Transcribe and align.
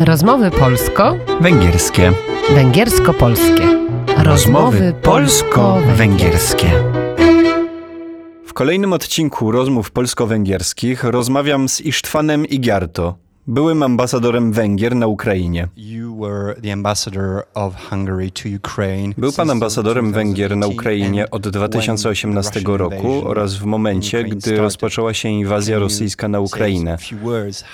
Rozmowy 0.00 0.50
polsko, 0.50 1.16
Węgierskie. 1.40 2.12
węgiersko-polskie. 2.54 3.62
polsko-węgierskie. 5.02 6.70
W 8.46 8.52
kolejnym 8.52 8.92
odcinku 8.92 9.50
rozmów 9.50 9.90
polsko-węgierskich 9.90 11.04
rozmawiam 11.04 11.68
z 11.68 11.80
Isztwanem 11.80 12.46
Igiarto, 12.46 13.14
byłym 13.46 13.82
ambasadorem 13.82 14.52
Węgier 14.52 14.96
na 14.96 15.06
Ukrainie. 15.06 15.68
Był 19.18 19.32
pan 19.32 19.50
ambasadorem 19.50 20.12
Węgier 20.12 20.56
na 20.56 20.66
2018 20.66 20.80
Ukrainie 20.80 21.30
od 21.30 21.42
when 21.42 21.52
2018 21.52 22.50
the 22.50 22.60
Russian 22.60 22.76
roku 22.76 23.28
oraz 23.28 23.54
w 23.54 23.64
momencie, 23.64 24.24
gdy 24.24 24.56
rozpoczęła 24.56 25.14
się 25.14 25.28
inwazja 25.28 25.78
rosyjska 25.78 26.28
na 26.28 26.40
Ukrainę. 26.40 26.98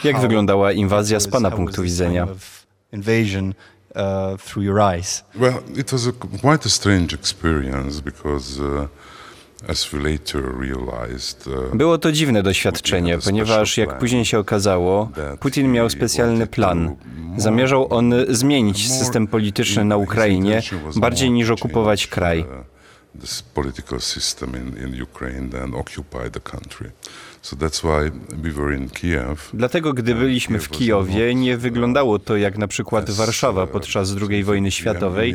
Jak 0.04 0.20
wyglądała 0.20 0.72
inwazja 0.72 1.20
z 1.20 1.28
pana 1.28 1.50
punktu 1.50 1.82
widzenia? 1.82 2.26
uh. 4.56 5.24
Well, 5.34 5.54
it 5.76 5.90
was 5.90 6.06
a, 6.06 6.12
quite 6.12 6.66
a 6.66 6.68
strange 6.68 7.14
experience 7.14 8.00
because, 8.00 8.62
uh, 8.62 8.88
uh, 11.46 11.76
Było 11.76 11.98
to 11.98 12.12
dziwne 12.12 12.42
doświadczenie, 12.42 13.18
ponieważ 13.18 13.76
jak 13.78 13.98
później 13.98 14.24
się 14.24 14.38
okazało, 14.38 15.10
Putin 15.40 15.72
miał 15.72 15.90
specjalny 15.90 16.46
plan. 16.46 16.96
Zamierzał 17.36 17.94
on 17.94 18.14
zmienić 18.28 18.92
system 18.92 19.26
polityczny 19.26 19.84
na 19.84 19.96
Ukrainie 19.96 20.62
bardziej 20.96 21.30
niż 21.30 21.50
okupować 21.50 22.06
kraj. 22.06 22.44
This 23.20 23.42
political 23.42 24.00
system 24.00 24.54
in, 24.54 24.86
in 24.86 25.02
Ukraine 25.02 25.48
than 25.48 25.74
occupy 25.74 26.30
the 26.30 26.40
country. 26.40 26.90
So 27.42 27.56
that's 27.56 27.82
why 27.82 28.10
we 28.32 28.50
were 28.50 28.76
in 28.76 28.88
Kiev. 28.88 29.50
Dlatego, 29.54 29.92
gdy 29.92 30.14
byliśmy 30.14 30.58
w 30.58 30.68
Kijowie, 30.68 31.34
nie 31.34 31.56
wyglądało 31.56 32.18
to 32.18 32.36
jak 32.36 32.58
na 32.58 32.68
przykład 32.68 33.10
Warszawa 33.10 33.66
podczas 33.66 34.14
II 34.30 34.44
wojny 34.44 34.70
światowej, 34.70 35.34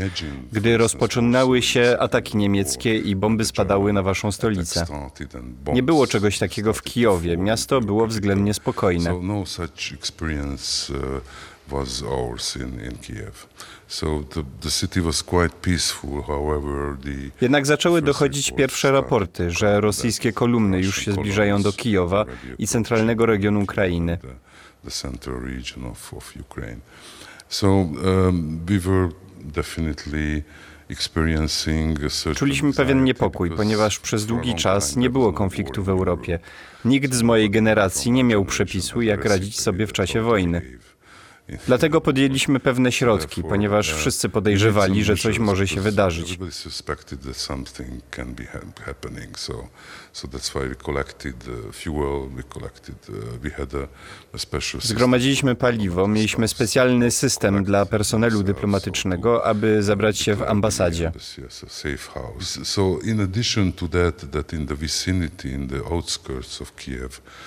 gdy 0.52 0.78
rozpoczynały 0.78 1.62
się 1.62 1.98
ataki 2.00 2.38
niemieckie 2.38 2.98
i 2.98 3.16
bomby 3.16 3.46
spadały 3.46 3.94
na 3.94 4.04
waszą 4.04 4.32
stolicę. 4.32 4.86
Nie 5.74 5.84
było 5.84 6.08
czegoś 6.08 6.40
takiego 6.40 6.74
w 6.74 6.82
Kijowie. 6.82 7.38
Miasto 7.38 7.82
było 7.82 8.08
względnie 8.08 8.54
spokojne. 8.54 9.10
So 9.10 9.20
no 9.24 9.46
such 9.46 9.94
experience 9.94 10.94
uh, 10.94 11.00
was 11.70 12.04
ours 12.04 12.56
in, 12.56 12.86
in 12.86 12.98
Kiev. 12.98 13.48
So 13.88 14.24
the, 14.24 14.44
the 14.62 14.72
city 14.72 15.02
was 15.02 15.24
quite 15.24 15.56
peaceful, 15.62 16.22
however 16.22 16.98
the 17.04 17.32
Jednak 17.42 17.66
zaczęły 17.66 18.02
dochodzić 18.02 18.52
pierwsze 18.52 18.92
raporty, 18.92 19.52
że 19.52 19.82
rosyjskie 19.82 20.34
kolumny 20.34 20.80
już 20.80 21.02
się 21.02 21.12
zbliżają 21.12 21.62
do 21.62 21.74
Kijowa 21.74 22.26
i 22.60 22.68
centralnego 22.68 23.26
regionu 23.26 23.62
Ukrainy. 23.62 24.18
the, 24.84 24.92
central 24.92 25.40
region 25.40 25.86
of, 25.86 26.14
of 26.14 26.34
Ukraine. 26.40 26.82
So 27.50 27.68
um, 27.68 28.60
we 28.66 28.80
were 28.80 29.10
definitely 29.40 30.44
Czuliśmy 32.36 32.74
pewien 32.74 33.04
niepokój, 33.04 33.52
ponieważ 33.52 34.00
przez 34.00 34.26
długi 34.26 34.56
czas 34.56 34.96
nie 34.96 35.10
było 35.10 35.26
no 35.26 35.34
konfliktu 35.34 35.84
w 35.84 35.90
Europie. 35.90 36.40
Nikt 36.86 37.14
z 37.14 37.22
mojej 37.22 37.50
generacji 37.50 38.12
nie 38.12 38.24
miał 38.24 38.46
przepisu, 38.46 39.02
jak 39.02 39.26
radzić 39.26 39.60
sobie 39.60 39.88
w 39.88 39.94
czasie 39.94 40.22
wojny. 40.22 40.62
Dlatego 41.68 42.02
podjęliśmy 42.02 42.60
pewne 42.60 42.92
środki, 42.92 43.44
ponieważ 43.44 43.94
wszyscy 43.94 44.30
podejrzewali, 44.30 45.04
że 45.04 45.18
coś 45.18 45.40
może 45.40 45.68
się 45.68 45.82
wydarzyć. 45.82 46.38
Uh. 46.40 46.48
Uh, 54.34 54.84
Zgromadziliśmy 54.84 55.56
paliwo, 55.56 56.08
mieliśmy 56.08 56.48
specjalny 56.48 57.06
uh, 57.06 57.14
system 57.14 57.64
dla 57.64 57.86
personelu 57.86 58.44
dyplomatycznego, 58.44 59.46
aby 59.46 59.84
zabrać 59.84 60.20
się 60.20 60.36
w 60.36 60.44
ambasadzie. 60.44 61.12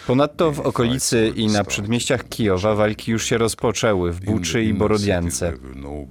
Ponadto 0.06 0.53
w 0.53 0.60
okolicy 0.60 1.32
i 1.37 1.47
na 1.47 1.64
przedmieściach 1.64 2.28
Kijowa 2.28 2.75
walki 2.75 3.12
już 3.12 3.25
się 3.25 3.38
rozpoczęły 3.38 3.88
w 3.94 4.21
Buczy 4.21 4.65
i 4.65 4.75
Borodiance. 4.75 5.53
no 5.75 5.91
uh, 5.91 6.06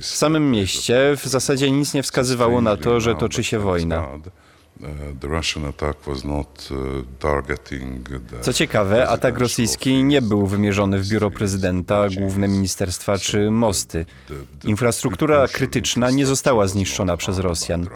W 0.00 0.06
samym 0.06 0.50
mieście 0.50 1.16
w 1.16 1.26
zasadzie 1.26 1.70
nic 1.70 1.94
nie 1.94 2.02
wskazywało 2.02 2.60
na 2.60 2.76
to, 2.76 3.00
że 3.00 3.14
toczy 3.14 3.44
się 3.44 3.58
wojna. 3.58 4.08
Uh, 4.08 4.20
uh, 4.80 4.88
Co 8.40 8.52
ciekawe, 8.52 9.08
atak 9.08 9.38
rosyjski 9.38 10.04
nie 10.04 10.22
był 10.22 10.46
wymierzony 10.46 10.98
w 10.98 11.08
biuro 11.08 11.30
prezydenta, 11.30 12.06
główne 12.18 12.48
ministerstwa 12.48 13.18
czy 13.18 13.50
mosty. 13.50 14.06
Infrastruktura 14.64 15.48
krytyczna 15.48 16.10
nie 16.10 16.26
została 16.26 16.66
zniszczona 16.66 17.16
przez 17.16 17.38
Rosjan. 17.38 17.86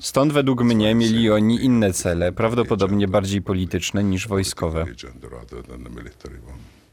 Stąd 0.00 0.32
według 0.32 0.62
mnie 0.62 0.94
mieli 0.94 1.30
oni 1.30 1.64
inne 1.64 1.92
cele, 1.92 2.32
prawdopodobnie 2.32 3.08
bardziej 3.08 3.42
polityczne 3.42 4.04
niż 4.04 4.28
wojskowe. 4.28 4.86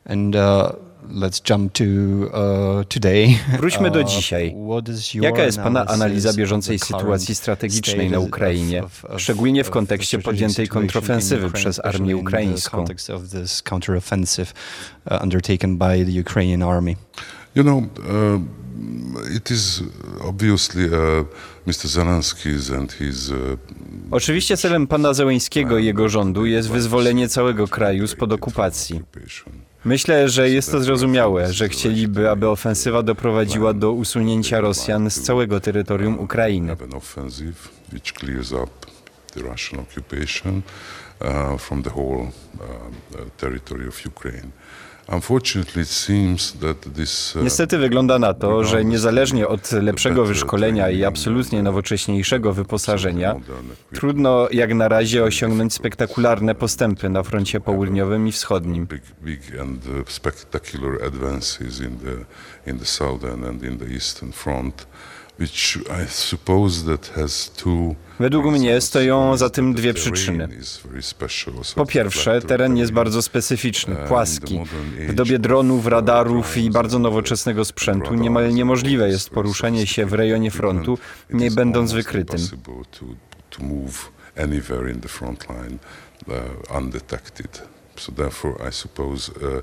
And 0.09 0.35
uh, 0.35 0.71
let's 1.09 1.39
jump 1.49 1.73
to 1.73 1.83
uh, 1.83 2.83
today. 2.83 3.39
Wróćmy 3.59 3.91
do 3.91 3.99
Uh, 3.99 4.07
dzisiaj. 4.07 4.55
Jaka 5.13 5.43
jest 5.43 5.57
Pana 5.57 5.85
analiza 5.85 6.33
bieżącej 6.33 6.79
sytuacji 6.79 7.35
strategicznej 7.35 8.11
na 8.11 8.19
Ukrainie, 8.19 8.83
szczególnie 9.17 9.63
w 9.63 9.69
kontekście 9.69 10.19
podjętej 10.19 10.67
kontrofensywy 10.67 11.51
przez 11.51 11.85
armię 11.85 12.17
ukraińską? 12.17 12.85
uh, 15.11 15.23
undertaken 15.23 15.77
by 15.77 16.05
the 16.05 16.21
Ukrainian 16.21 16.63
army? 16.63 16.95
You 17.55 17.63
know, 17.63 17.83
uh, 17.83 19.35
it 19.35 19.51
is 19.51 19.83
obviously 20.21 20.85
uh, 20.85 21.25
Mr. 21.67 21.87
Zelensky's 21.87 22.77
and 22.77 22.93
his. 22.93 23.29
Uh, 23.29 23.35
Oczywiście 24.11 24.57
celem 24.57 24.87
pana 24.87 25.13
Zełęńskiego 25.13 25.77
i 25.77 25.85
jego 25.85 26.09
rządu 26.09 26.45
jest 26.45 26.69
wyzwolenie 26.69 27.29
całego 27.29 27.67
kraju 27.67 28.07
spod 28.07 28.33
okupacji. 28.33 29.01
Myślę, 29.87 30.29
że 30.29 30.49
jest 30.49 30.71
to 30.71 30.79
zrozumiałe, 30.81 31.53
że 31.53 31.69
chcieliby, 31.69 32.29
aby 32.29 32.49
ofensywa 32.49 33.03
doprowadziła 33.03 33.73
do 33.73 33.91
usunięcia 33.91 34.61
Rosjan 34.61 35.09
z 35.09 35.21
całego 35.21 35.59
terytorium 35.59 36.19
Ukrainy. 36.19 36.75
Uh, 41.19 41.57
from 41.57 41.81
the 41.81 41.89
whole 41.89 42.21
uh, 42.21 42.63
uh, 42.63 43.29
territory 43.37 43.87
of 43.87 44.05
Ukraine. 44.05 44.51
Niestety 47.43 47.77
wygląda 47.77 48.19
na 48.19 48.33
to, 48.33 48.63
że 48.63 48.85
niezależnie 48.85 49.47
od 49.47 49.71
lepszego 49.71 50.25
wyszkolenia 50.25 50.89
i 50.89 51.03
absolutnie 51.03 51.63
nowocześniejszego 51.63 52.53
wyposażenia, 52.53 53.35
trudno 53.93 54.47
jak 54.51 54.73
na 54.73 54.87
razie 54.87 55.23
osiągnąć 55.23 55.73
spektakularne 55.73 56.55
postępy 56.55 57.09
na 57.09 57.23
froncie 57.23 57.59
południowym 57.59 58.27
i 58.27 58.31
wschodnim. 58.31 58.87
spectacular 60.07 61.03
advances 61.05 61.79
in 61.79 61.97
the 61.97 62.15
in 62.71 62.79
the 62.79 62.85
southern 62.85 63.43
and 63.43 63.63
in 63.63 63.77
the 63.77 63.85
eastern 63.85 64.31
front, 64.31 64.87
Według 68.19 68.45
mnie 68.45 68.81
stoją 68.81 69.37
za 69.37 69.49
tym 69.49 69.73
dwie 69.73 69.93
przyczyny. 69.93 70.49
Po 71.75 71.85
pierwsze, 71.85 72.41
teren 72.41 72.77
jest 72.77 72.91
bardzo 72.91 73.21
specyficzny, 73.21 73.95
płaski. 74.07 74.59
W 75.07 75.13
dobie 75.13 75.39
dronów, 75.39 75.87
radarów 75.87 76.57
i 76.57 76.69
bardzo 76.69 76.99
nowoczesnego 76.99 77.65
sprzętu 77.65 78.13
niemal 78.13 78.53
niemożliwe 78.53 79.09
jest 79.09 79.29
poruszanie 79.29 79.87
się 79.87 80.05
w 80.05 80.13
rejonie 80.13 80.51
frontu, 80.51 80.97
nie 81.29 81.51
będąc 81.51 81.91
wykrytym. 81.91 82.39
anywhere 84.37 84.87
in 84.87 85.01
the 85.01 85.07
front 85.07 85.49
line 85.49 85.79
uh, 86.27 86.77
undetected. 86.77 87.76
So 87.99 88.11
therefore, 88.11 88.69
I 88.69 88.71
suppose 88.71 89.31
uh, 89.31 89.61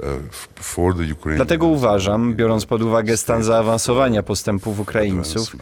uh, 0.00 0.06
for 0.54 0.94
the 0.94 1.34
Dlatego 1.36 1.66
uważam, 1.66 2.34
biorąc 2.34 2.66
pod 2.66 2.82
uwagę 2.82 3.16
stan 3.16 3.42
zaawansowania 3.42 4.22
postępów 4.22 4.80
Ukraińców, 4.80 5.56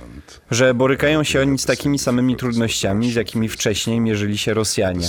że 0.50 0.74
borykają 0.74 1.24
się 1.24 1.40
oni 1.40 1.58
z 1.58 1.64
takimi 1.64 1.98
samymi 1.98 2.36
trudnościami, 2.36 3.12
z 3.12 3.14
jakimi 3.14 3.48
wcześniej 3.48 4.00
mierzyli 4.00 4.38
się 4.38 4.54
Rosjanie. 4.54 5.06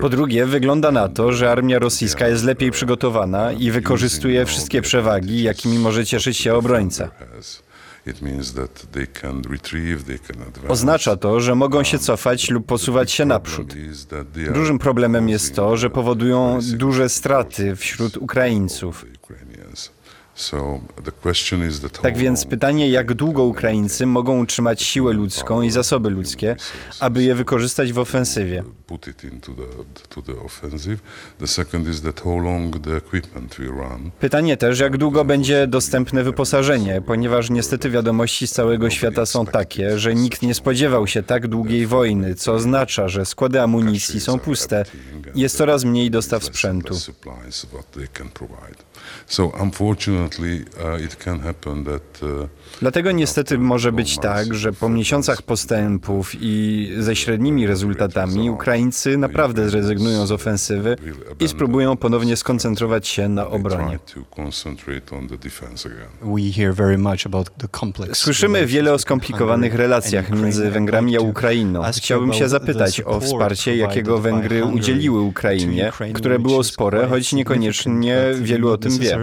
Po 0.00 0.08
drugie, 0.08 0.46
wygląda 0.46 0.90
na 0.90 1.08
to, 1.08 1.32
że 1.32 1.50
armia 1.50 1.78
rosyjska 1.78 2.28
jest 2.28 2.44
lepiej 2.44 2.70
przygotowana 2.70 3.52
i 3.52 3.70
wykorzystuje 3.70 4.46
wszystkie 4.46 4.82
przewagi, 4.82 5.42
jakimi 5.42 5.78
może 5.78 6.06
cieszyć 6.06 6.36
się 6.36 6.54
obrońca. 6.54 7.10
Oznacza 10.68 11.16
to, 11.16 11.40
że 11.40 11.54
mogą 11.54 11.82
się 11.82 11.98
cofać 11.98 12.50
lub 12.50 12.66
posuwać 12.66 13.12
się 13.12 13.24
naprzód. 13.24 13.74
Dużym 14.54 14.78
problemem 14.78 15.28
jest 15.28 15.54
to, 15.54 15.76
że 15.76 15.90
powodują 15.90 16.58
duże 16.62 17.08
straty 17.08 17.76
wśród 17.76 18.16
Ukraińców. 18.16 19.04
So 19.04 19.10
the 19.10 19.18
question 19.18 19.48
is 19.72 19.90
that 19.90 20.21
Tak 22.02 22.16
więc 22.18 22.46
pytanie, 22.46 22.88
jak 22.90 23.14
długo 23.14 23.44
Ukraińcy 23.44 24.06
mogą 24.06 24.40
utrzymać 24.40 24.82
siłę 24.82 25.12
ludzką 25.12 25.62
i 25.62 25.70
zasoby 25.70 26.10
ludzkie, 26.10 26.56
aby 27.00 27.22
je 27.22 27.34
wykorzystać 27.34 27.92
w 27.92 27.98
ofensywie. 27.98 28.64
Pytanie 34.20 34.56
też, 34.56 34.78
jak 34.80 34.96
długo 34.98 35.24
będzie 35.24 35.66
dostępne 35.66 36.22
wyposażenie, 36.24 37.02
ponieważ 37.06 37.50
niestety 37.50 37.90
wiadomości 37.90 38.46
z 38.46 38.52
całego 38.52 38.90
świata 38.90 39.26
są 39.26 39.46
takie, 39.46 39.98
że 39.98 40.14
nikt 40.14 40.42
nie 40.42 40.54
spodziewał 40.54 41.06
się 41.06 41.22
tak 41.22 41.48
długiej 41.48 41.86
wojny, 41.86 42.34
co 42.34 42.52
oznacza, 42.52 43.08
że 43.08 43.26
składy 43.26 43.60
amunicji 43.60 44.20
są 44.20 44.38
puste 44.38 44.84
jest 45.34 45.56
coraz 45.56 45.84
mniej 45.84 46.10
dostaw 46.10 46.44
sprzętu. 46.44 46.94
Uh, 46.94 47.00
uh, 52.22 52.48
Dlatego 52.80 53.12
niestety 53.12 53.58
może 53.58 53.92
być 53.92 54.18
tak, 54.18 54.54
że 54.54 54.72
po 54.72 54.88
miesiącach 54.88 55.42
postępów 55.42 56.32
i 56.40 56.88
ze 56.98 57.16
średnimi 57.16 57.66
rezultatami 57.66 58.50
Ukraińcy 58.50 59.16
naprawdę 59.18 59.70
zrezygnują 59.70 60.26
z 60.26 60.32
ofensywy 60.32 60.96
i 61.40 61.48
spróbują 61.48 61.96
ponownie 61.96 62.36
skoncentrować 62.36 63.08
się 63.08 63.28
na 63.28 63.48
obronie. 63.48 63.98
Słyszymy 68.12 68.66
wiele 68.66 68.92
o 68.92 68.98
skomplikowanych 68.98 69.74
relacjach 69.74 70.30
między. 70.30 70.72
Węgrami 70.72 71.16
a 71.16 71.20
Ukrainą. 71.20 71.82
Chciałbym 71.96 72.32
się 72.32 72.48
zapytać 72.48 73.00
o 73.00 73.20
wsparcie, 73.20 73.76
jakiego 73.76 74.18
Węgry 74.18 74.64
udzieliły 74.64 75.21
Ukrainie, 75.22 75.92
które 76.14 76.38
było 76.38 76.64
spore, 76.64 77.06
choć 77.06 77.32
niekoniecznie 77.32 78.22
wielu 78.40 78.70
o 78.70 78.78
tym 78.78 78.98
wie. 78.98 79.18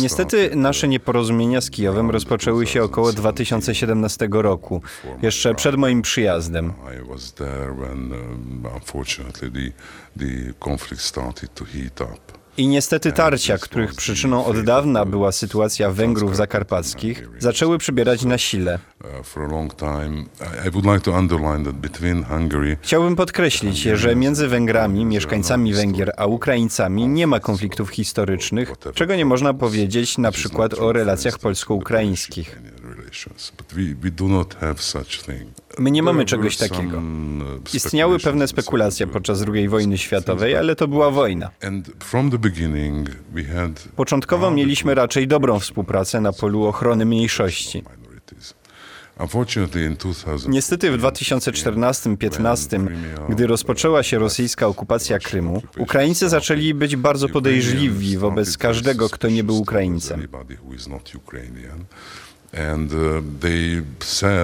Niestety 0.00 0.48
uh, 0.50 0.56
nasze 0.56 0.88
nieporozumienia 0.88 1.60
z 1.60 1.70
Kijowem 1.70 2.10
rozpoczęły 2.10 2.66
się 2.66 2.82
około 2.82 3.12
2017 3.12 4.28
roku, 4.32 4.82
jeszcze 5.22 5.54
przed 5.54 5.76
moim 5.76 6.02
przyjazdem. 6.02 6.72
I 6.98 7.08
was 7.08 7.32
there 7.32 7.74
when, 7.74 8.12
um, 8.12 8.66
unfortunately, 8.74 9.50
the, 9.50 9.72
the 10.18 10.52
conflict 10.64 11.02
started 11.02 11.54
to 11.54 11.64
heat 11.64 12.00
up. 12.00 12.41
I 12.56 12.68
niestety 12.68 13.12
tarcia, 13.12 13.58
których 13.58 13.94
przyczyną 13.94 14.44
od 14.44 14.60
dawna 14.60 15.04
była 15.04 15.32
sytuacja 15.32 15.90
Węgrów 15.90 16.36
zakarpackich, 16.36 17.28
zaczęły 17.38 17.78
przybierać 17.78 18.24
na 18.24 18.38
sile. 18.38 18.78
Uh, 19.04 19.26
Hungary 22.24 22.76
Chciałbym 22.82 23.16
podkreślić, 23.16 23.78
że 23.78 24.16
między 24.16 24.48
Węgrami, 24.48 25.04
mieszkańcami 25.04 25.74
Węgier, 25.74 26.12
a 26.16 26.26
Ukraińcami 26.26 27.08
nie 27.08 27.26
ma 27.26 27.40
konfliktów 27.40 27.90
historycznych, 27.90 28.72
czego 28.94 29.16
nie 29.16 29.24
można 29.24 29.54
powiedzieć 29.54 30.18
na 30.18 30.32
przykład 30.32 30.74
o 30.74 30.92
relacjach 30.92 31.38
polsko-ukraińskich. 31.38 32.58
But 33.58 33.72
we, 33.72 33.94
we 33.94 34.10
do 34.10 34.28
not 34.28 34.54
have 34.54 34.74
such 34.78 35.22
thing. 35.22 35.48
My 35.78 35.90
nie 35.90 36.02
mamy 36.02 36.24
czegoś 36.24 36.56
takiego. 36.56 37.02
Istniały 37.74 38.18
pewne 38.18 38.48
spekulacje 38.48 39.06
podczas 39.06 39.44
II 39.54 39.68
wojny 39.68 39.98
światowej, 39.98 40.56
ale 40.56 40.76
to 40.76 40.88
była 40.88 41.10
wojna. 41.10 41.50
Początkowo 43.96 44.50
mieliśmy 44.50 44.94
raczej 44.94 45.28
dobrą 45.28 45.58
współpracę 45.60 46.20
na 46.20 46.32
polu 46.32 46.64
ochrony 46.64 47.04
mniejszości. 47.04 47.82
minorities. 47.96 48.54
Unfortunately, 49.20 49.84
in 49.84 49.96
2000, 49.96 50.48
Niestety 50.48 50.90
w 50.90 51.00
2014-15, 51.02 52.86
gdy 53.28 53.46
rozpoczęła 53.46 54.02
się 54.02 54.18
rosyjska 54.18 54.66
okupacja 54.66 55.18
Krymu, 55.18 55.62
Ukraińcy 55.78 56.28
zaczęli 56.28 56.74
być 56.74 56.96
bardzo 56.96 57.28
podejrzliwi 57.28 58.18
wobec 58.18 58.58
każdego, 58.58 59.08
kto 59.08 59.28
nie 59.28 59.44
był 59.44 59.56
Ukraińcem. 59.58 60.28
Uh, 62.52 62.58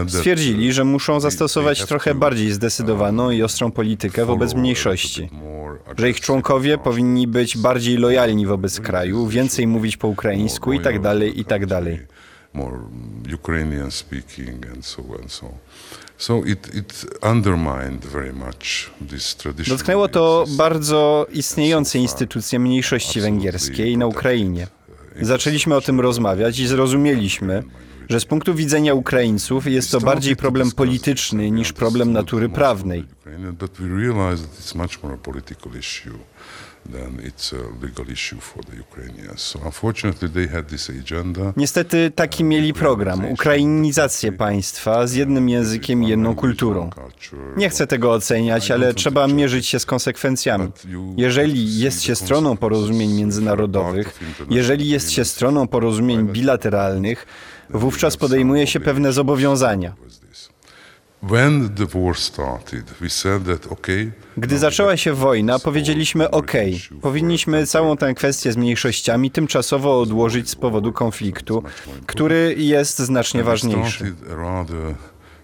Stwierdzili, 0.08 0.72
że 0.72 0.84
muszą 0.84 1.12
they- 1.16 1.20
zastosować 1.20 1.86
trochę 1.86 2.14
bardziej 2.14 2.52
zdecydowaną 2.52 3.30
i 3.30 3.42
ostrą 3.42 3.70
politykę 3.70 4.26
wobec 4.26 4.54
mniejszości. 4.54 5.30
Że 5.98 6.10
ich 6.10 6.20
członkowie 6.20 6.78
powinni 6.78 7.26
być 7.26 7.56
bardziej 7.56 7.96
lojalni 7.96 8.46
wobec 8.46 8.80
kraju, 8.80 9.26
więcej 9.26 9.66
mówić 9.66 9.96
po 9.96 10.08
ukraińsku 10.08 10.72
i 10.72 10.80
tak 10.80 11.00
dalej, 11.00 11.40
i 11.40 11.44
tak. 11.44 11.62
More 12.52 12.78
Ukrainian 13.34 13.90
speaking 13.90 14.66
and 14.74 14.86
so 14.86 15.02
and 15.22 15.32
so. 15.32 15.46
So 16.18 16.44
it, 16.44 16.74
it 16.74 17.06
undermined 17.22 18.06
very 18.06 18.32
much 18.32 18.90
this. 19.10 19.36
Dotknęło 19.68 20.08
to 20.08 20.44
bardzo 20.56 21.26
istniejące 21.32 21.98
instytucje 21.98 22.58
mniejszości 22.58 23.20
węgierskiej 23.20 23.96
na 23.98 24.06
Ukrainie. 24.06 24.66
Zaczęliśmy 25.20 25.76
o 25.76 25.80
tym 25.80 26.00
rozmawiać 26.00 26.58
i 26.58 26.66
zrozumieliśmy, 26.66 27.62
że 28.08 28.20
z 28.20 28.24
punktu 28.24 28.54
widzenia 28.54 28.94
Ukraińców 28.94 29.66
jest 29.66 29.90
to 29.90 30.00
bardziej 30.00 30.36
problem 30.36 30.70
polityczny 30.70 31.50
niż 31.50 31.72
problem 31.72 32.12
natury 32.12 32.48
prawnej. 32.48 33.04
But 33.52 33.78
we 33.78 33.88
realize 33.88 34.42
that 34.42 34.58
it's 34.60 34.74
much 34.74 35.02
more 35.02 35.14
a 35.14 35.18
political 35.18 35.76
issue 35.76 36.18
than 36.92 37.20
it's 37.24 37.52
a 37.52 37.84
legal 37.86 38.10
issue 38.10 38.40
for 38.40 38.64
the 38.64 38.76
Ukrainians. 38.76 39.40
So 39.40 39.60
unfortunately 39.64 40.28
they 40.28 40.48
had 40.48 40.68
this 40.68 40.90
agenda. 40.90 41.52
Niestety 41.56 42.10
taki 42.10 42.44
mieli 42.44 42.74
program 42.74 43.24
ukrainizację 43.24 44.32
państwa 44.32 45.06
z 45.06 45.14
jednym 45.14 45.48
językiem 45.48 46.04
i 46.04 46.08
jedną 46.08 46.34
kulturą. 46.34 46.90
Nie 47.56 47.70
chcę 47.70 47.86
tego 47.86 48.12
oceniać, 48.12 48.70
ale 48.70 48.94
trzeba 48.94 49.26
mierzyć 49.26 49.66
się 49.66 49.78
z 49.78 49.86
konsekwencjami. 49.86 50.68
Jeżeli 51.16 51.78
jest 51.78 52.02
się 52.02 52.14
stroną 52.16 52.56
porozumień 52.56 53.12
międzynarodowych, 53.12 54.18
jeżeli 54.50 54.88
jest 54.88 55.10
się 55.10 55.24
stroną 55.24 55.68
porozumień 55.68 56.28
bilateralnych, 56.28 57.26
wówczas 57.70 58.16
podejmuje 58.16 58.66
się 58.66 58.80
pewne 58.80 59.12
zobowiązania. 59.12 59.94
When 59.94 60.08
the 60.08 60.08
war 60.08 60.16
started, 60.18 60.26
we 60.28 60.34
said 60.34 60.36
that 60.38 61.06
okay. 61.06 61.07
Gdy 64.36 64.58
zaczęła 64.58 64.96
się 64.96 65.12
wojna, 65.12 65.58
powiedzieliśmy 65.58 66.30
OK, 66.30 66.52
powinniśmy 67.02 67.66
całą 67.66 67.96
tę 67.96 68.14
kwestię 68.14 68.52
z 68.52 68.56
mniejszościami 68.56 69.30
tymczasowo 69.30 70.00
odłożyć 70.00 70.50
z 70.50 70.54
powodu 70.54 70.92
konfliktu, 70.92 71.62
który 72.06 72.54
jest 72.58 72.98
znacznie 72.98 73.44
ważniejszy. 73.44 74.14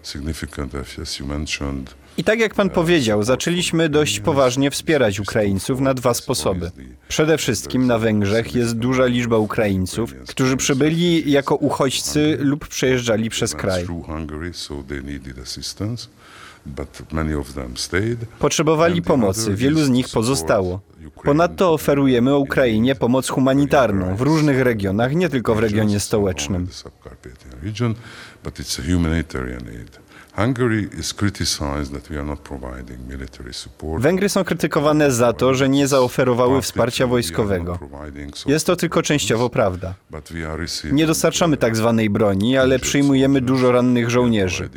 Started 0.05 0.27
rather 0.27 0.35
significant, 0.35 0.75
as- 0.75 0.99
as 1.01 1.19
you 1.19 1.25
mentioned, 1.27 1.93
I 2.17 2.23
tak 2.23 2.39
jak 2.39 2.53
pan 2.55 2.69
powiedział, 2.69 3.23
zaczęliśmy 3.23 3.89
dość 3.89 4.19
poważnie 4.19 4.71
wspierać 4.71 5.19
Ukraińców 5.19 5.79
na 5.79 5.93
dwa 5.93 6.13
sposoby. 6.13 6.71
Przede 7.07 7.37
wszystkim 7.37 7.87
na 7.87 7.99
Węgrzech 7.99 8.55
jest 8.55 8.73
duża 8.77 9.05
liczba 9.05 9.37
Ukraińców, 9.37 10.13
którzy 10.27 10.57
przybyli 10.57 11.31
jako 11.31 11.55
uchodźcy 11.55 12.37
lub 12.39 12.67
przejeżdżali 12.67 13.29
przez 13.29 13.55
kraj. 13.55 13.85
Potrzebowali 18.39 19.01
pomocy, 19.01 19.55
wielu 19.55 19.79
z 19.83 19.89
nich 19.89 20.09
pozostało. 20.09 20.79
Ponadto 21.23 21.73
oferujemy 21.73 22.35
Ukrainie 22.37 22.95
pomoc 22.95 23.29
humanitarną 23.29 24.15
w 24.15 24.21
różnych 24.21 24.61
regionach, 24.61 25.15
nie 25.15 25.29
tylko 25.29 25.55
w 25.55 25.59
regionie 25.59 25.99
stołecznym. 25.99 26.67
But 28.45 28.59
it's 28.59 28.79
a 28.79 28.83
humanitarian 28.83 29.61
aid. 29.67 30.05
Węgry 33.97 34.29
są 34.29 34.43
krytykowane 34.43 35.11
za 35.11 35.33
to, 35.33 35.53
że 35.53 35.69
nie 35.69 35.87
zaoferowały 35.87 36.61
wsparcia 36.61 37.07
wojskowego. 37.07 37.79
Jest 38.45 38.65
to 38.65 38.75
tylko 38.75 39.01
częściowo 39.01 39.49
prawda. 39.49 39.93
Nie 40.91 41.07
dostarczamy 41.07 41.57
tak 41.57 41.75
zwanej 41.75 42.09
broni, 42.09 42.57
ale 42.57 42.79
przyjmujemy 42.79 43.41
dużo 43.41 43.71
rannych 43.71 44.09
żołnierzy. 44.09 44.69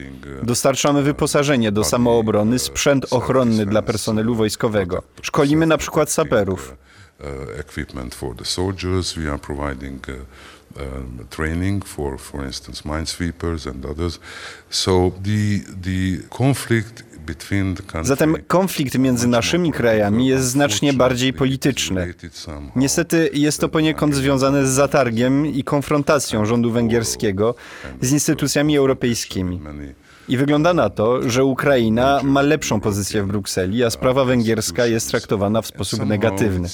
Dostarczamy 0.43 1.03
wyposażenie 1.03 1.73
do 1.73 1.85
samoobrony, 1.85 2.59
sprzęt 2.59 3.07
ochronny 3.11 3.67
dla 3.67 3.83
personelu 3.83 4.35
wojskowego. 4.35 5.03
Szkolimy 5.23 5.67
na 5.67 5.79
przykład 5.79 6.11
saperów. 6.11 6.75
uh, 7.21 7.61
equipment 7.61 8.15
for 8.15 8.35
the 8.35 8.45
soldiers. 8.45 9.15
We 9.15 9.29
are 9.29 9.39
providing 9.39 10.09
uh, 10.09 10.15
um, 10.79 11.27
training 11.31 11.85
for, 11.85 12.19
for 12.19 12.45
instance, 12.47 12.83
minesweepers 12.85 13.67
and 13.67 13.87
others. 13.87 14.21
So 14.71 15.13
the 15.23 15.61
the 15.83 16.29
conflict 16.31 17.03
between 17.27 17.75
the 17.75 17.83
countries. 17.83 18.07
Zatem 18.07 18.37
konflikt 18.47 18.99
między 18.99 19.29
naszymi 19.29 19.73
krajami 19.73 20.27
jest 20.27 20.47
znacznie 20.47 20.93
bardziej 20.93 21.33
polityczny. 21.33 22.15
Niestety 22.77 23.31
jest 23.33 23.61
to 23.61 23.69
poniekąd 23.69 24.15
związane 24.15 24.67
z 24.67 24.71
zatargiem 24.71 25.47
i 25.47 25.65
konfrontacją 25.65 26.47
rządu 26.47 26.71
węgierskiego 26.71 27.55
z 28.01 28.13
instytucjami 28.13 28.77
europejskimi. 28.77 29.61
I 30.29 30.37
wygląda 30.37 30.75
na 30.75 30.91
to, 30.91 31.31
że 31.31 31.45
Ukraina 31.45 32.21
ma 32.23 32.43
lepszą 32.43 32.81
pozycję 32.81 33.23
w 33.23 33.27
Brukseli, 33.27 33.85
a 33.85 33.91
sprawa 33.91 34.25
węgierska 34.25 34.87
jest 34.87 35.11
traktowana 35.11 35.63
w 35.63 35.67
sposób 35.67 36.07
negatywny. 36.07 36.69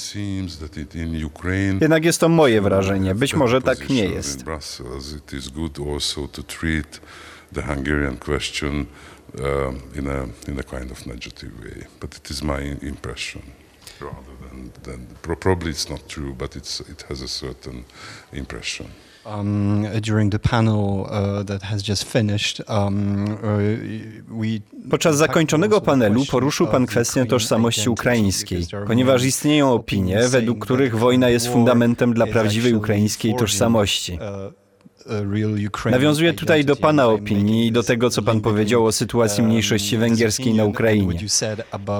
Jednak 1.81 2.05
jest 2.05 2.21
to 2.21 2.29
moje 2.29 2.61
wrażenie. 2.61 3.15
Być 3.15 3.35
może 3.35 3.63
tak 3.63 3.89
nie 3.89 4.05
jest. 4.05 4.45
The 7.55 7.63
Hungarian 7.63 8.17
question 8.17 8.87
uh, 9.35 9.99
in 9.99 10.09
a 10.09 10.51
in 10.51 10.59
a 10.59 10.63
kind 10.63 10.93
of 10.93 11.07
negative 11.07 11.53
way. 11.61 11.87
But 12.01 12.17
it 12.17 12.31
is 12.31 12.43
my 12.43 12.77
impression. 12.83 13.43
rather 14.01 14.35
than, 14.49 14.71
than 14.83 15.07
pro- 15.23 15.37
probably 15.37 15.71
it's 15.71 15.91
not 15.91 16.09
true, 16.09 16.33
but 16.33 16.57
it's 16.57 16.81
it 16.81 17.05
has 17.09 17.23
a 17.23 17.29
certain 17.29 17.85
impression. 18.33 18.87
Um, 19.27 19.87
during 20.03 20.31
the 20.31 20.39
panel 20.39 21.07
uh, 21.07 21.43
that 21.45 21.63
has 21.63 21.83
just 21.83 22.05
finished, 22.05 22.61
um, 22.69 23.25
uh, 23.25 23.39
we 24.29 24.61
Podczas 24.91 25.17
zakończonego 25.17 25.81
panelu 25.81 26.25
poruszył 26.31 26.67
pan 26.67 26.87
kwestię 26.87 27.27
tożsamości 27.27 27.89
ukraińskiej, 27.89 28.67
ponieważ 28.87 29.25
istnieją 29.25 29.73
opinie, 29.73 30.29
według 30.29 30.59
których 30.59 30.99
wojna 30.99 31.29
jest 31.29 31.49
fundamentem 31.49 32.15
dla 32.15 32.27
prawdziwej 32.27 32.75
ukraińskiej 32.75 33.35
tożsamości. 33.35 34.19
Nawiązuję 35.91 36.33
tutaj 36.33 36.65
do 36.65 36.77
pana 36.77 37.07
opinii 37.07 37.67
i 37.67 37.73
do 37.73 37.83
tego, 37.83 38.11
co 38.11 38.23
pan 38.23 38.41
powiedział 38.41 38.87
o 38.87 38.93
sytuacji 38.93 39.43
mniejszości 39.43 39.99
węgierskiej 39.99 40.55
na 40.55 40.65
Ukrainie. 40.65 41.21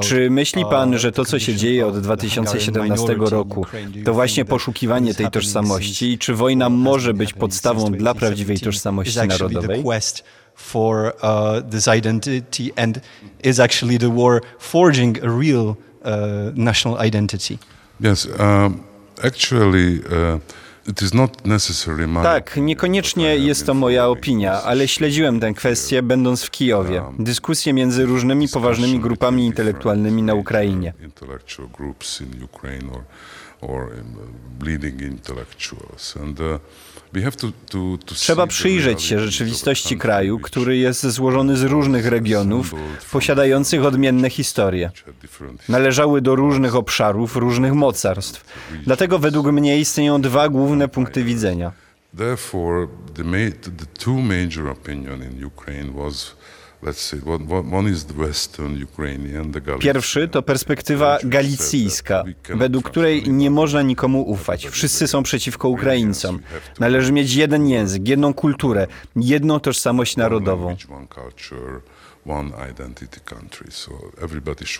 Czy 0.01 0.31
myśli 0.31 0.65
pan, 0.71 0.99
że 0.99 1.13
to, 1.13 1.25
co 1.25 1.39
się 1.39 1.55
dzieje 1.55 1.87
od 1.87 2.01
2017 2.01 3.15
roku, 3.19 3.67
to 4.05 4.15
właśnie 4.15 4.45
poszukiwanie 4.45 5.15
tej 5.15 5.31
tożsamości 5.31 6.13
i 6.13 6.19
czy 6.19 6.35
wojna 6.35 6.69
może 6.69 7.15
być 7.15 7.33
podstawą 7.33 7.93
dla 7.93 8.15
prawdziwej 8.15 8.59
tożsamości 8.59 9.19
narodowej? 9.19 9.85
For 10.57 11.15
uh, 11.23 11.71
this 11.71 11.89
identity 11.99 12.71
and 12.77 13.01
is 13.45 13.61
actually 13.61 13.99
the 13.99 14.17
war 14.17 14.41
forging 14.59 15.19
a 15.25 15.27
real 15.27 15.67
uh, 15.67 15.77
national 16.55 17.07
identity. 17.07 17.59
Yes, 18.01 18.29
actually, 19.23 20.01
it 20.89 21.03
is 21.03 21.15
not 21.15 21.47
necessarily 21.47 22.07
my 22.07 22.23
Tak, 22.23 22.57
niekoniecznie 22.57 23.37
jest 23.37 23.67
to 23.67 23.75
moja 23.75 24.09
opinia, 24.09 24.63
ale 24.63 24.89
śledziłem 24.89 25.41
tę 25.41 25.53
kwestię 25.53 26.03
będąc 26.03 26.43
w 26.43 26.51
Kijowie. 26.51 27.03
Dyskusje 27.19 27.73
między 27.73 28.07
różnymi 28.07 28.49
poważnymi 28.49 29.01
grupami 29.01 29.47
intelektualnymi 29.47 30.23
na 30.23 30.35
Ukrainie. 30.35 30.93
Uh, 33.65 34.67
leading 34.67 35.03
intellectuals. 35.03 36.17
And, 36.17 36.39
we 37.13 37.23
have 37.23 37.37
to, 37.37 37.53
to, 37.71 37.99
to 38.07 38.15
Trzeba 38.15 38.47
przyjrzeć 38.47 39.03
się 39.03 39.21
rzeczywistości 39.21 39.99
kraju, 39.99 40.39
który 40.39 40.77
jest 40.77 41.07
złożony 41.07 41.57
z 41.57 41.63
różnych 41.63 42.07
regionów, 42.07 42.75
posiadających 43.13 43.85
odmienne 43.85 44.31
historie. 44.31 44.91
Należały 45.69 46.21
do 46.21 46.35
różnych 46.35 46.75
obszarów, 46.75 47.37
różnych 47.37 47.73
mocarstw. 47.73 48.45
Dlatego 48.85 49.19
według 49.19 49.47
mnie 49.47 49.81
istnieją 49.81 50.21
dwa 50.21 50.49
główne 50.49 50.89
punkty 50.89 51.25
widzenia. 51.25 51.73
Therefore, 52.19 52.87
the, 53.15 53.25
ma- 53.25 53.53
the 53.79 53.87
two 53.99 54.15
major 54.15 54.69
opinion 54.69 55.23
in 55.23 55.45
Ukraine 55.45 55.93
was, 55.93 56.37
Pierwszy 59.81 60.29
to 60.29 60.43
perspektywa 60.43 61.19
galicyjska, 61.25 62.25
według 62.49 62.91
której 62.91 63.31
nie 63.31 63.51
można 63.51 63.83
nikomu 63.83 64.23
ufać. 64.23 64.67
Wszyscy 64.67 65.09
są 65.09 65.23
przeciwko 65.23 65.69
Ukraińcom. 65.69 66.41
Należy 66.81 67.13
mieć 67.13 67.35
jeden 67.35 67.69
język, 67.69 68.09
jedną 68.09 68.35
kulturę, 68.35 68.87
jedną 69.17 69.61
tożsamość 69.61 70.17
narodową. 70.17 70.77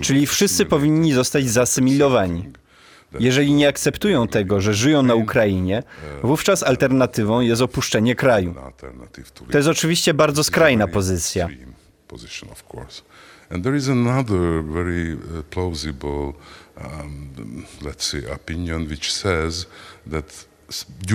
Czyli 0.01 0.27
wszyscy 0.27 0.65
powinni 0.67 1.13
zostać 1.13 1.51
zasymilowani. 1.51 2.53
Jeżeli 3.21 3.53
nie 3.53 3.69
akceptują 3.69 4.29
tego, 4.29 4.61
że 4.61 4.75
żyją 4.75 5.03
na 5.03 5.15
Ukrainie, 5.15 5.83
wówczas 6.23 6.63
alternatywą 6.63 7.41
jest 7.41 7.63
opuszczenie 7.63 8.15
kraju. 8.15 8.55
To 9.51 9.59
jest 9.59 9.69
oczywiście 9.69 10.15
bardzo 10.15 10.45
skrajna 10.45 10.89
pozycja. 10.89 11.49
Position, 12.15 12.47
of 12.57 12.61
course. 12.73 13.03
And 13.51 13.65
there 13.65 13.77
is 13.77 13.89
another 13.89 14.63
very 14.63 15.13
uh, 15.13 15.43
plausible, 15.51 16.35
um, 16.85 17.65
let's 17.87 18.05
say, 18.11 18.21
opinion 18.39 18.89
which 18.89 19.07
says 19.13 19.67
that 20.11 20.47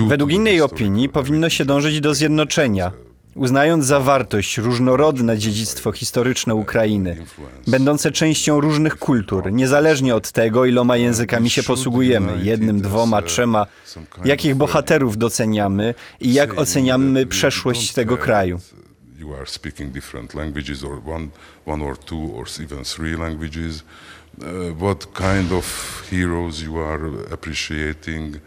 Według 0.08 0.32
innej 0.32 0.60
opinii 0.60 1.08
powinno 1.08 1.50
się 1.50 1.64
dążyć 1.64 2.00
do 2.00 2.14
zjednoczenia, 2.14 2.92
uznając 3.34 3.84
za 3.84 4.00
wartość 4.00 4.58
różnorodne 4.58 5.38
dziedzictwo 5.38 5.92
historyczne 5.92 6.54
Ukrainy, 6.54 7.16
będące 7.66 8.10
częścią 8.10 8.60
różnych 8.60 8.96
kultur, 8.98 9.52
niezależnie 9.52 10.14
od 10.14 10.32
tego, 10.32 10.64
iloma 10.64 10.96
językami 10.96 11.50
się 11.50 11.62
posługujemy, 11.62 12.32
jednym, 12.42 12.80
dwoma, 12.80 13.22
trzema, 13.22 13.66
jakich 14.24 14.54
bohaterów 14.54 15.18
doceniamy 15.18 15.94
i 16.20 16.32
jak 16.32 16.58
oceniamy 16.58 17.26
przeszłość 17.26 17.92
tego 17.92 18.16
kraju. 18.16 18.60
You 19.20 19.34
are 19.34 19.44
speaking 19.44 19.92
different 19.92 20.34
languages, 20.34 20.82
or 20.82 20.96
one, 20.96 21.30
one 21.64 21.82
or 21.82 21.94
two, 21.94 22.22
or 22.36 22.46
even 22.64 22.84
three 22.84 23.16
languages. 23.16 23.84
Uh, 24.40 24.70
what 24.78 25.12
kind 25.12 25.52
of 25.52 25.66
heroes 26.10 26.62
you 26.62 26.78
are 26.78 27.04
appreciating? 27.30 28.40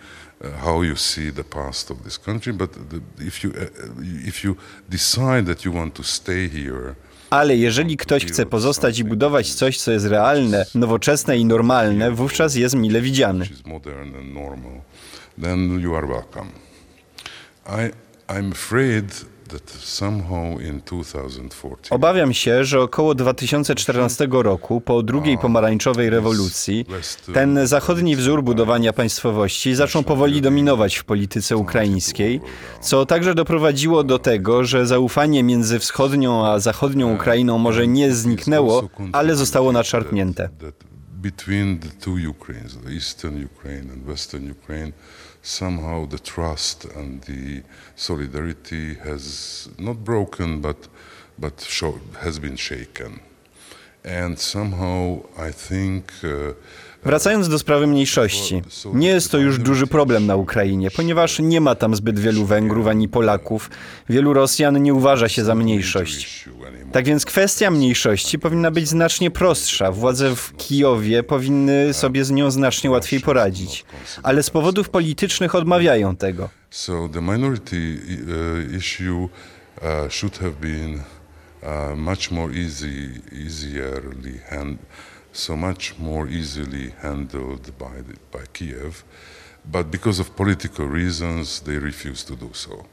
Uh, 0.44 0.50
how 0.65 0.82
you 0.82 0.96
see 0.96 1.30
the 1.30 1.44
past 1.44 1.92
of 1.92 2.03
this 2.03 2.18
country? 2.18 2.53
But 2.53 2.72
the, 2.89 3.01
if 3.20 3.44
you 3.44 3.51
uh, 3.51 4.27
if 4.32 4.44
you 4.44 4.58
decide 4.89 5.46
that 5.46 5.63
you 5.63 5.72
want 5.72 5.94
to 5.96 6.03
stay 6.03 6.48
here, 6.50 6.96
Ale 7.30 7.56
jeżeli 7.56 7.98
ktoś 7.98 8.25
chce 8.25 8.46
pozostać 8.46 9.00
i 9.00 9.03
budować 9.03 9.53
coś, 9.53 9.77
co 9.77 9.92
jest 9.92 10.06
realne, 10.06 10.65
nowoczesne 10.75 11.38
i 11.38 11.46
normalne, 11.46 12.12
wówczas 12.12 12.56
jest 12.56 12.75
mile 12.75 13.01
widziany. 13.01 13.46
then 15.42 15.80
you 15.80 15.96
are 15.96 16.08
welcome. 16.08 16.51
I 17.65 17.92
I'm 18.27 18.51
afraid 18.51 19.25
that 19.54 19.72
somehow 19.72 20.62
in 20.62 20.82
2014. 20.82 21.96
Obawiam 21.96 22.34
się, 22.34 22.66
że 22.66 22.82
około 22.82 23.16
2014 23.16 24.28
roku, 24.32 24.82
po 24.82 25.04
drugiej 25.04 25.38
pomarańczowej 25.38 26.10
rewolucji, 26.10 26.86
ten 27.34 27.68
zachodni 27.68 28.16
wzór 28.16 28.44
budowania 28.44 28.94
państwowości 28.94 29.76
zaczął 29.76 30.04
powoli 30.04 30.42
dominować 30.42 30.96
w 30.96 31.04
polityce 31.04 31.58
ukraińskiej, 31.58 32.42
co 32.82 33.06
także 33.06 33.36
doprowadziło 33.36 34.04
do 34.04 34.20
tego, 34.20 34.64
że 34.64 34.88
zaufanie 34.88 35.44
między 35.44 35.80
wschodnią 35.80 36.48
a 36.48 36.60
zachodnią 36.60 37.16
Ukrainą 37.16 37.58
może 37.58 37.88
nie 37.88 38.14
zniknęło, 38.14 38.90
ale 39.12 39.36
zostało 39.36 39.72
nadszarpnięte. 39.72 40.50
between 41.24 41.80
the 41.80 41.90
two 41.90 42.18
Ukraines, 42.30 42.78
the 42.86 42.92
Eastern 42.92 43.44
Ukraine 43.52 43.90
and 43.94 44.04
Western 44.04 44.52
Ukraine, 44.52 44.92
somehow 45.44 46.08
the 46.08 46.18
trust 46.18 46.86
and 46.86 47.22
the 47.24 47.62
solidarity 47.96 48.96
has 48.96 49.70
not 49.78 50.04
broken, 50.04 50.62
but 50.62 50.88
but 51.38 51.62
show, 51.62 52.00
has 52.20 52.40
been 52.40 52.56
shaken, 52.56 53.20
and 54.04 54.40
somehow 54.40 55.24
I 55.38 55.52
think. 55.52 56.12
Uh, 56.24 56.54
Wracając 57.06 57.50
do 57.50 57.60
sprawy 57.60 57.88
mniejszości, 57.88 58.62
nie 58.94 59.08
jest 59.08 59.32
to 59.32 59.38
już 59.38 59.60
duży 59.60 59.88
problem 59.88 60.26
na 60.26 60.36
Ukrainie, 60.36 60.92
ponieważ 60.92 61.40
nie 61.40 61.62
ma 61.62 61.76
tam 61.76 61.96
zbyt 61.96 62.20
wielu 62.20 62.46
Węgrów 62.46 62.88
ani 62.88 63.10
Polaków. 63.10 63.70
Wielu 64.10 64.34
Rosjan 64.34 64.84
nie 64.84 64.94
uważa 64.94 65.30
się 65.30 65.44
za 65.44 65.56
mniejszość. 65.56 66.50
Tak 66.92 67.06
więc 67.06 67.26
kwestia 67.26 67.72
mniejszości 67.72 68.40
powinna 68.40 68.72
być 68.72 68.88
znacznie 68.88 69.32
prostsza. 69.32 69.92
Władze 69.92 70.36
w 70.36 70.54
Kijowie 70.58 71.24
powinny 71.24 71.94
sobie 71.94 72.26
z 72.26 72.32
nią 72.32 72.52
znacznie 72.52 72.92
łatwiej 72.92 73.20
poradzić. 73.20 73.86
Ale 74.24 74.44
z 74.44 74.50
powodów 74.50 74.90
politycznych 74.90 75.56
odmawiają 75.56 76.16
tego. 76.16 76.50
So 76.70 77.10
issue 78.78 79.30
uh, 79.82 80.10
should 80.10 80.38
have 80.38 80.54
been 80.62 81.04
uh, 81.64 81.98
much 81.98 82.32
more 82.32 82.54
easy, 82.54 83.22
easierly 83.46 84.40
hand, 84.50 84.80
so 85.34 85.56
much 85.56 86.00
more 86.00 86.30
easily 86.30 86.92
handled 87.02 87.72
by 87.80 88.04
the, 88.04 88.38
by 88.38 88.46
Kiev, 88.54 89.04
but 89.66 89.88
because 89.88 90.22
of 90.22 90.30
political 90.30 90.88
reasons, 90.88 91.62
they 91.62 91.80
refused 91.80 92.28
to 92.28 92.36
do 92.36 92.50
so. 92.54 92.84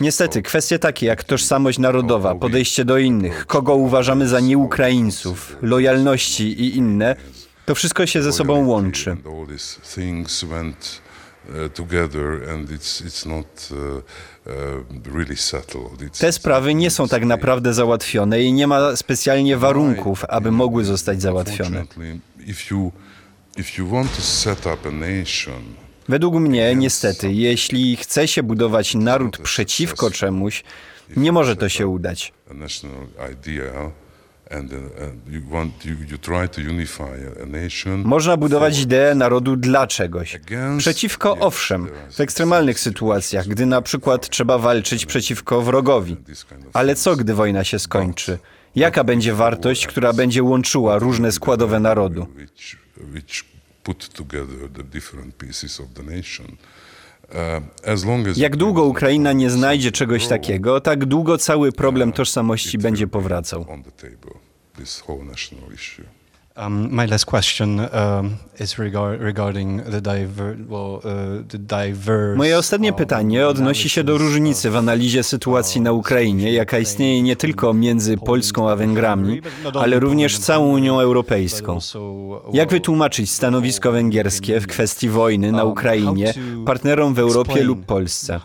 Niestety, 0.00 0.42
kwestie 0.42 0.78
takie 0.78 1.06
jak 1.06 1.24
tożsamość 1.24 1.78
narodowa, 1.78 2.34
podejście 2.34 2.84
do 2.84 2.98
innych, 2.98 3.46
kogo 3.46 3.74
uważamy 3.74 4.28
za 4.28 4.40
nieukraińców, 4.40 5.56
lojalności 5.62 6.44
i 6.44 6.76
inne, 6.76 7.16
to 7.66 7.74
wszystko 7.74 8.06
się 8.06 8.22
ze 8.22 8.32
sobą 8.32 8.66
łączy. 8.66 9.16
Uh, 11.48 11.72
together, 11.72 12.50
and 12.50 12.70
it's 12.70 13.00
it's 13.04 13.24
not 13.28 13.70
uh, 13.70 14.02
Te 16.18 16.32
sprawy 16.32 16.74
nie 16.74 16.90
są 16.90 17.08
tak 17.08 17.24
naprawdę 17.24 17.74
załatwione 17.74 18.42
i 18.42 18.52
nie 18.52 18.66
ma 18.66 18.96
specjalnie 18.96 19.56
warunków, 19.56 20.24
aby 20.24 20.50
mogły 20.50 20.84
zostać 20.84 21.22
załatwione. 21.22 21.84
Według 26.08 26.34
mnie, 26.34 26.74
niestety, 26.74 27.32
jeśli 27.32 27.96
chce 27.96 28.28
się 28.28 28.42
budować 28.42 28.94
naród 28.94 29.38
przeciwko 29.38 30.10
czemuś, 30.10 30.64
nie 31.16 31.32
może 31.32 31.56
to 31.56 31.68
się 31.68 31.86
udać. 31.86 32.32
Uh. 34.50 34.56
Można 38.04 38.36
budować 38.36 38.78
ideę 38.78 39.14
narodu 39.14 39.56
dla 39.56 39.86
czegoś. 39.86 40.40
Przeciwko, 40.78 41.38
owszem, 41.38 41.88
w 42.10 42.20
ekstremalnych 42.20 42.80
sytuacjach, 42.80 43.46
gdy 43.46 43.66
na 43.66 43.82
przykład 43.82 44.28
trzeba 44.28 44.58
walczyć 44.58 45.06
przeciwko 45.06 45.62
wrogowi. 45.62 46.16
Ale 46.72 46.94
co, 46.94 47.16
gdy 47.16 47.34
wojna 47.34 47.64
się 47.64 47.78
skończy? 47.78 48.38
Jaka 48.76 49.04
będzie 49.04 49.34
wartość, 49.34 49.86
która 49.86 50.12
będzie 50.12 50.42
łączyła 50.42 50.98
różne 50.98 51.32
składowe 51.32 51.80
narodu? 51.80 52.26
put 53.86 54.08
together 54.08 54.68
the 54.68 54.82
different 54.82 55.38
pieces 55.38 55.80
of 55.80 55.94
the 55.94 56.02
nation. 56.02 56.56
As 57.86 58.04
Jak 58.36 58.56
długo 58.56 58.84
Ukraina 58.84 59.32
nie 59.32 59.50
znajdzie 59.50 59.92
czegoś 59.92 60.26
takiego, 60.26 60.80
tak 60.80 61.04
długo 61.04 61.38
cały 61.38 61.72
problem 61.72 62.12
tożsamości 62.12 62.78
będzie 62.78 63.06
powracał. 63.06 63.66
Um, 66.58 66.88
my 66.90 67.06
last 67.06 67.26
question 67.26 67.80
um, 67.80 68.36
is 68.58 68.78
regar- 68.78 69.20
regarding 69.20 69.82
the, 69.82 70.00
diver- 70.00 70.56
well, 70.68 71.00
uh, 71.04 71.42
the 71.48 71.58
diverse. 71.58 72.36
Moje 72.36 72.58
ostatnie 72.58 72.92
pytanie 72.92 73.48
odnosi 73.48 73.88
się 73.88 74.04
do 74.04 74.18
różnicy 74.18 74.70
w 74.70 74.76
analizie 74.76 75.22
sytuacji 75.22 75.80
na 75.80 75.92
Ukrainie, 75.92 76.52
jaka 76.52 76.78
istnieje 76.78 77.22
nie 77.22 77.36
tylko 77.36 77.74
między 77.74 78.16
Polską 78.16 78.70
a 78.70 78.76
Węgrami, 78.76 79.42
ale 79.74 80.00
również 80.00 80.38
całą 80.38 80.72
Unią 80.72 81.00
Europejską. 81.00 81.78
Jak 82.52 82.70
wytłumaczyć 82.70 83.30
stanowisko 83.30 83.92
węgierskie 83.92 84.60
w 84.60 84.66
kwestii 84.66 85.08
wojny 85.08 85.52
na 85.52 85.64
Ukrainie 85.64 86.34
partnerom 86.66 87.14
w 87.14 87.18
Europie 87.18 87.62
lub 87.62 87.86
Polsce? 87.86 88.40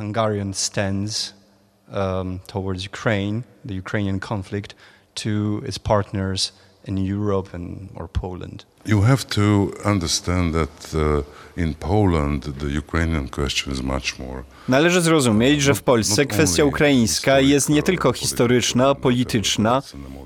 um, 1.94 2.39
towards 2.48 2.86
Ukraine, 2.86 3.44
the 3.68 3.74
Ukrainian 3.74 4.20
conflict, 4.20 4.75
to 5.13 5.62
its 5.68 5.80
partners 5.80 6.53
in 6.88 6.98
Europe 6.98 7.50
and 7.54 7.90
or 7.96 8.10
Poland. 8.10 8.66
You 8.86 9.02
have 9.02 9.24
to 9.26 9.72
understand 9.86 10.54
that 10.54 10.94
uh, 10.94 11.24
in 11.64 11.74
Poland 11.74 12.44
the 12.60 12.80
Ukrainian 12.80 13.30
question 13.30 13.74
is 13.74 13.82
much 13.82 14.20
more 14.20 14.44
Należy 14.68 15.02
zrozumieć, 15.02 15.62
że 15.62 15.74
w 15.74 15.84
Polsce 15.84 16.26
kwestia 16.26 16.66
ukraińska 16.66 17.40
jest 17.40 17.70
nie 17.70 17.84
tylko 17.84 18.14
historyczna, 18.14 18.96
polityczna, 18.96 19.82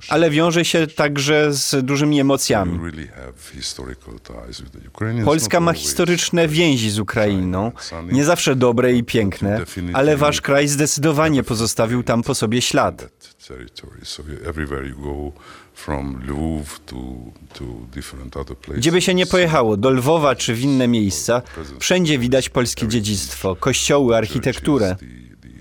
ale 0.09 0.29
wiąże 0.29 0.65
się 0.65 0.87
także 0.87 1.53
z 1.53 1.85
dużymi 1.85 2.19
emocjami. 2.19 2.79
Polska 5.25 5.59
ma 5.59 5.73
historyczne 5.73 6.47
więzi 6.47 6.89
z 6.89 6.99
Ukrainą, 6.99 7.71
nie 8.11 8.25
zawsze 8.25 8.55
dobre 8.55 8.93
i 8.93 9.03
piękne, 9.03 9.61
ale 9.93 10.17
wasz 10.17 10.41
kraj 10.41 10.67
zdecydowanie 10.67 11.43
pozostawił 11.43 12.03
tam 12.03 12.23
po 12.23 12.35
sobie 12.35 12.61
ślad. 12.61 13.05
Gdzie 18.75 18.91
by 18.91 19.01
się 19.01 19.13
nie 19.13 19.25
pojechało, 19.25 19.77
do 19.77 19.89
Lwowa 19.89 20.35
czy 20.35 20.55
w 20.55 20.61
inne 20.61 20.87
miejsca, 20.87 21.41
wszędzie 21.79 22.19
widać 22.19 22.49
polskie 22.49 22.87
dziedzictwo, 22.87 23.55
kościoły, 23.55 24.17
architekturę. 24.17 24.95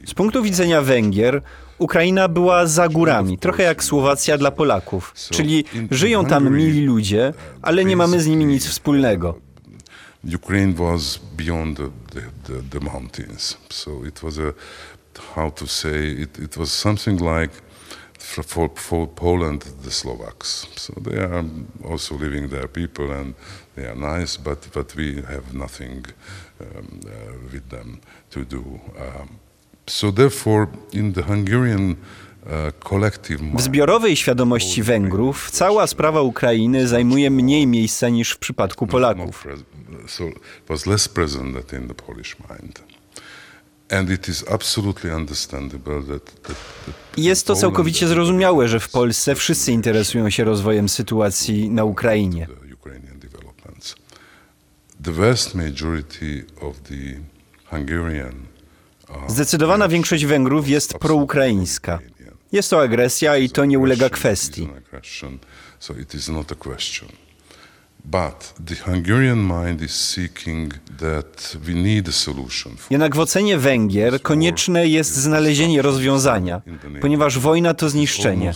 Z 0.06 0.14
punktu 0.14 0.42
widzenia 0.42 0.82
Węgier, 0.82 1.42
Ukraina 1.78 2.28
była 2.28 2.66
za 2.66 2.88
górami, 2.88 3.38
trochę 3.38 3.62
jak 3.62 3.84
Słowacja 3.84 4.38
dla 4.38 4.50
Polaków. 4.50 5.14
Czyli 5.30 5.64
żyją 5.90 6.26
tam 6.26 6.56
mili 6.56 6.86
ludzie, 6.86 7.32
ale 7.62 7.84
nie 7.84 7.96
mamy 7.96 8.20
z 8.20 8.26
nimi 8.26 8.46
nic 8.46 8.66
wspólnego. 8.66 9.38
Ukraine 10.34 10.72
was 10.74 11.20
beyond 11.36 11.78
the, 11.78 12.20
the, 12.20 12.62
the 12.70 12.80
mountains. 12.80 13.56
So 13.70 14.04
it 14.06 14.20
was 14.20 14.38
a, 14.38 14.52
how 15.34 15.50
to 15.50 15.66
say, 15.66 16.22
it, 16.22 16.38
it 16.38 16.56
was 16.56 16.72
something 16.72 17.20
like 17.20 17.50
for, 18.24 18.70
for, 18.74 19.06
Poland, 19.06 19.64
the 19.82 19.90
Slovaks. 19.90 20.66
So 20.76 20.92
they 21.00 21.18
are 21.18 21.44
also 21.84 22.16
living 22.16 22.48
there, 22.48 22.68
people, 22.68 23.12
and 23.12 23.34
they 23.76 23.86
are 23.86 23.94
nice, 23.94 24.36
but, 24.36 24.58
but 24.72 24.94
we 24.96 25.22
have 25.28 25.54
nothing 25.54 26.04
um, 26.60 27.00
uh, 27.06 27.10
with 27.52 27.68
them 27.68 28.00
to 28.30 28.44
do. 28.44 28.80
Um, 28.98 29.38
so 29.86 30.10
therefore, 30.10 30.68
in 30.92 31.12
the 31.12 31.22
Hungarian 31.22 31.96
uh, 32.46 32.70
W 33.54 33.62
zbiorowej 33.62 34.16
świadomości 34.16 34.82
Węgrów 34.82 35.50
cała 35.50 35.86
sprawa 35.86 36.22
Ukrainy 36.22 36.88
zajmuje 36.88 37.30
mniej 37.30 37.66
miejsca 37.66 38.08
niż 38.08 38.30
w 38.30 38.38
przypadku 38.38 38.86
Polaków. 38.86 39.46
Jest 47.16 47.46
to 47.46 47.56
całkowicie 47.56 48.06
zrozumiałe, 48.08 48.68
że 48.68 48.80
w 48.80 48.88
Polsce 48.88 49.34
wszyscy 49.34 49.72
interesują 49.72 50.30
się 50.30 50.44
rozwojem 50.44 50.88
sytuacji 50.88 51.70
na 51.70 51.84
Ukrainie. 51.84 52.46
uh, 59.10 59.30
Zdecydowana 59.30 59.88
większość 59.88 60.24
Węgrów 60.24 60.68
jest 60.68 60.94
proukraińska. 60.94 61.98
Jest 62.52 62.70
to 62.70 62.82
agresja 62.82 63.36
i 63.36 63.50
to 63.50 63.64
nie 63.64 63.78
ulega 63.78 64.10
kwestii. 64.10 64.68
Jednak 72.90 73.16
w 73.16 73.18
ocenie 73.18 73.58
Węgier 73.58 74.22
konieczne 74.22 74.86
jest 74.86 75.14
znalezienie 75.14 75.82
rozwiązania, 75.82 76.62
ponieważ 77.00 77.38
wojna 77.38 77.74
to 77.74 77.88
zniszczenie. 77.90 78.52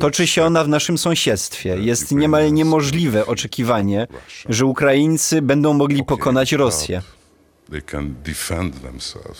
Toczy 0.00 0.26
się 0.26 0.44
ona 0.44 0.64
w 0.64 0.68
naszym 0.68 0.98
sąsiedztwie. 0.98 1.76
Jest 1.78 2.12
niemal 2.12 2.52
niemożliwe 2.52 3.26
oczekiwanie, 3.26 4.06
że 4.48 4.66
Ukraińcy 4.66 5.42
będą 5.42 5.74
mogli 5.74 6.04
pokonać 6.04 6.52
Rosję. 6.52 7.02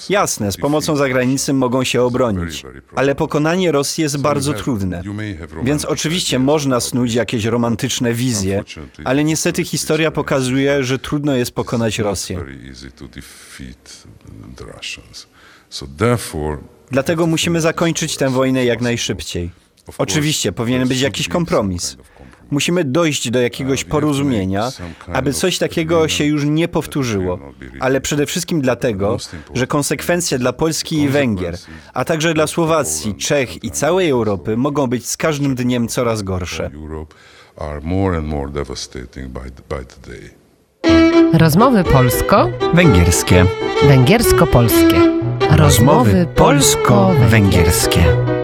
Jasne, 0.08 0.52
z 0.52 0.56
pomocą 0.56 0.96
zagranicy 0.96 1.52
mogą 1.52 1.84
się 1.84 2.02
obronić, 2.02 2.64
ale 2.94 3.14
pokonanie 3.14 3.72
Rosji 3.72 4.02
jest 4.02 4.18
bardzo 4.18 4.52
trudne. 4.54 5.02
Więc 5.62 5.84
oczywiście 5.84 6.38
można 6.38 6.80
snuć 6.80 7.14
jakieś 7.14 7.44
romantyczne 7.44 8.12
wizje, 8.14 8.64
ale 9.04 9.24
niestety 9.24 9.64
historia 9.64 10.10
pokazuje, 10.10 10.84
że 10.84 10.98
trudno 10.98 11.36
jest 11.36 11.52
pokonać 11.52 11.98
Rosję. 11.98 12.44
Dlatego 16.90 17.26
musimy 17.26 17.60
zakończyć 17.60 18.16
tę 18.16 18.30
wojnę 18.30 18.64
jak 18.64 18.80
najszybciej. 18.80 19.65
Oczywiście 19.98 20.52
powinien 20.52 20.88
być 20.88 21.00
jakiś 21.00 21.28
kompromis. 21.28 21.96
Musimy 22.50 22.84
dojść 22.84 23.30
do 23.30 23.40
jakiegoś 23.40 23.84
porozumienia, 23.84 24.72
aby 25.12 25.32
coś 25.32 25.58
takiego 25.58 26.08
się 26.08 26.24
już 26.24 26.44
nie 26.44 26.68
powtórzyło, 26.68 27.38
ale 27.80 28.00
przede 28.00 28.26
wszystkim 28.26 28.60
dlatego, 28.60 29.16
że 29.54 29.66
konsekwencje 29.66 30.38
dla 30.38 30.52
Polski 30.52 31.00
i 31.00 31.08
Węgier, 31.08 31.58
a 31.94 32.04
także 32.04 32.34
dla 32.34 32.46
Słowacji, 32.46 33.14
Czech 33.14 33.64
i 33.64 33.70
całej 33.70 34.10
Europy 34.10 34.56
mogą 34.56 34.86
być 34.86 35.06
z 35.06 35.16
każdym 35.16 35.54
dniem 35.54 35.88
coraz 35.88 36.22
gorsze. 36.22 36.70
Rozmowy 41.32 41.84
polsko, 41.84 42.50
Węgierskie. 42.74 43.44
węgiersko-polskie. 43.88 45.20
Rozmowy 45.50 46.26
polsko-węgierskie. 46.36 48.35